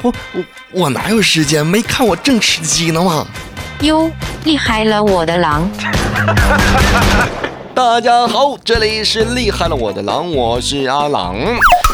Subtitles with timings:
[0.00, 1.64] 我我我哪有时间？
[1.64, 3.26] 没看我正吃鸡呢吗？
[3.82, 4.10] 哟，
[4.44, 5.68] 厉害了我的狼！
[7.74, 11.36] 大家好，这里是厉害了我的狼，我是阿狼。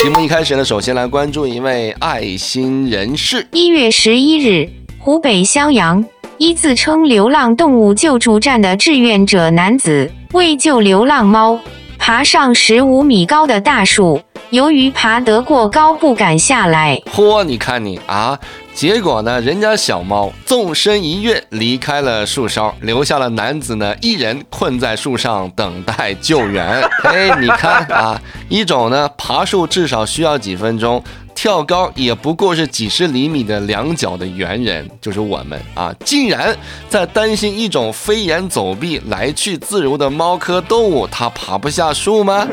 [0.00, 3.46] 节目一开始呢，首先来关注一位爱心人士。
[3.52, 4.68] 一月十一日，
[4.98, 6.04] 湖北襄阳，
[6.36, 11.60] 一自称流浪动物救助站的志愿者男子，为救流浪猫，
[11.96, 14.20] 爬上十五米高的大树。
[14.54, 16.96] 由于爬得过高，不敢下来。
[17.12, 18.38] 嚯，你看你啊！
[18.72, 26.80] 结果呢，人家小猫纵身一跃离开了树梢，留下了男子呢一人困在树上等待救援。
[27.02, 31.02] 哎，你看啊，一种呢爬树至少需要几分钟，
[31.34, 36.56] 跳高也不过是几十厘米的两脚的猿人，就是我们啊，竟然
[36.88, 42.46] 在担心一种飞檐走壁、来去自如的猫科动物，它爬不下树吗？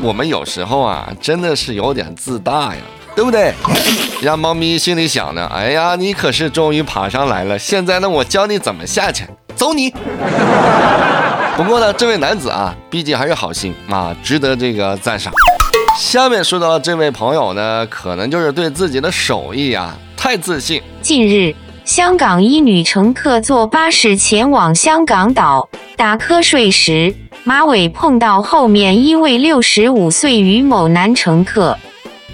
[0.00, 2.80] 我们有时候啊，真的是有点自大呀，
[3.16, 3.52] 对不对？
[4.22, 9.24] 让猫咪心里想呢，哎呀，你可是终于爬上来了，现在呢，我教你怎么下去，
[9.56, 9.90] 走你！
[11.56, 15.32] 不过呢，这位男子啊，毕竟还是好心啊，值得这个赞赏。
[15.96, 20.80] 下面说到这位朋友呢，可能就是对自己的手艺啊太自信。
[21.02, 21.52] 近日，
[21.84, 27.12] 香港一女乘客坐巴士前往香港岛打瞌睡时。
[27.48, 31.78] 马尾碰到后面一位六十五岁于某男乘客，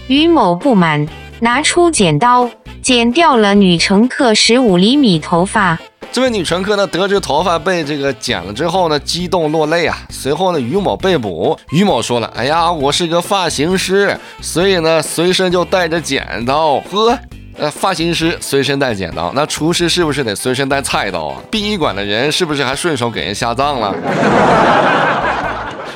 [0.08, 1.06] 于某不满，
[1.38, 2.50] 拿出剪刀
[2.82, 5.78] 剪掉了女乘客十五厘米头发。
[6.10, 9.96] 这位女乘客呢，得知头发被这个剪了之后呢，激动落泪啊。
[10.10, 11.56] 随后呢，于某被捕。
[11.70, 16.80] 于某说了：“哎呀，我是个发型师，所以呢，随身就带着剪刀。
[16.90, 17.16] 呵，
[17.56, 21.40] 呃，发型师随身带剪刀，那厨师是不是得随身带菜刀啊？
[21.52, 23.94] 殡仪馆的人是不是还顺手给人下葬了？”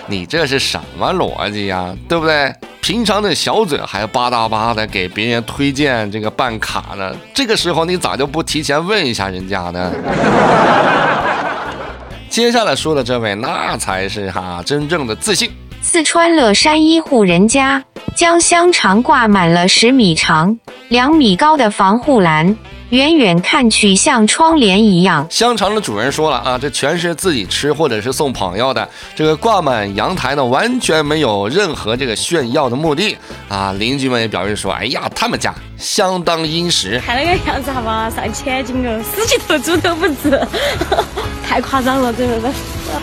[0.09, 1.95] 你这是什么逻辑呀？
[2.09, 2.53] 对不对？
[2.81, 9.93] 平常的小嘴还吧嗒吧的给别人推荐这个办卡呢，这个时候你咋就不提前问一下人家呢？
[12.31, 15.51] 接下来说的这位，那才是哈真正的自信。
[15.83, 20.59] 四川乐山一户人家将香肠挂满了十米长、
[20.89, 22.57] 两米高的防护栏。
[22.91, 25.27] 远远看去像窗帘一样。
[25.29, 28.89] 香肠的主人说了啊，这全是自己吃或者是送朋友的。
[29.15, 33.17] 这个挂满阳台呢，完全没有任何这个炫耀的目的
[33.49, 33.75] 啊。
[33.79, 36.99] 邻居们也表示说，哎呀，他们家相当殷实。
[37.05, 40.41] 看那个样子，好吧，上千斤哦，十几头猪都不止，
[41.47, 42.47] 太夸张了，真的是。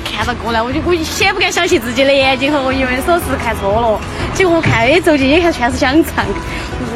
[0.03, 4.01] 看到过来，我就我先不敢相信自己的眼睛和，我以为说是看错了，
[4.33, 6.25] 结果我看一走近一看，全是香肠。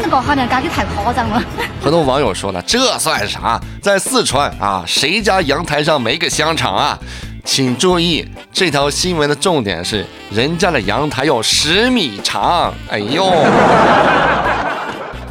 [0.01, 1.41] 这个好像感觉太夸张了。
[1.83, 3.59] 很多网友说了，这算啥？
[3.81, 6.97] 在四川啊，谁家阳台上没个香肠啊？
[7.45, 12.73] 请注意，这条新闻的重点是，人家的阳台有十米长。
[12.89, 13.25] 哎呦！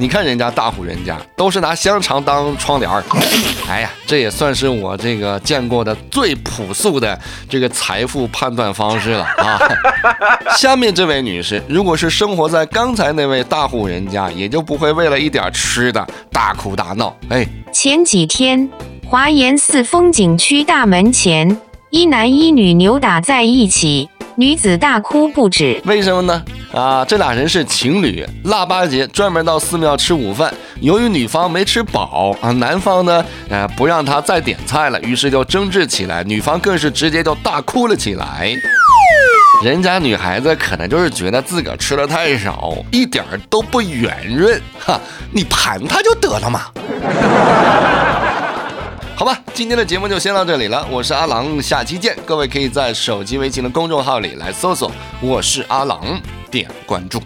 [0.00, 3.02] 你看人家大户人家都是拿香肠当窗帘儿，
[3.68, 9.58] 哎呀，这也算是我这个见过的最朴素的这个财富判断方式了啊。
[10.56, 17.14] 下面这位女士，如果是生活在刚才那位大户人家，也就不会为了一点吃的大哭大闹。
[17.30, 18.68] 哎，前几天
[19.04, 21.60] 华严寺风景区大门前，
[21.90, 24.08] 一男一女扭打在一起。
[24.38, 26.44] 女子大哭不止，为什么呢？
[26.72, 30.54] 啊，这俩人是情侣，腊八节专门到寺庙吃午饭。
[30.78, 36.22] 由于女方没吃饱啊，男方呢，呃，不让她再点菜了，于是就争执起来。
[36.22, 38.54] 女方更是直接就大哭了起来。
[39.64, 45.00] 人家女孩子可能就是觉得自个儿吃的太少，一点都不圆润，哈，
[45.32, 46.60] 你盘她就得了嘛。
[49.58, 50.86] 今天的节目就先到这里了。
[50.88, 52.16] 我是阿郎，下期见。
[52.24, 54.88] 各位可以在手机微信的公众号里来搜索
[55.20, 56.00] “我是阿郎”，
[56.48, 57.20] 点关注。